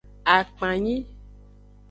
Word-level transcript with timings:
Akpanyi. 0.35 0.97